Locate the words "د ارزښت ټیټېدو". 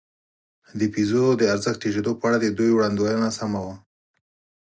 1.37-2.11